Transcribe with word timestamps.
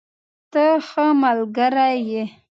ته 0.51 0.63
ښه 0.87 1.05
ملګری 1.21 1.95
یې. 2.09 2.23